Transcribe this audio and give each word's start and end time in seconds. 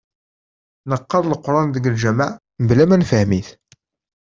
Neqqar 0.89 1.23
leqran 1.31 1.67
deg 1.75 1.85
lǧamaɛ 1.95 2.31
mebla 2.61 2.85
ma 2.85 2.95
nefhem-it. 2.97 3.49